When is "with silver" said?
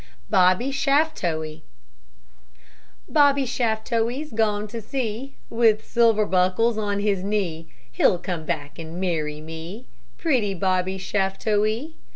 5.47-6.25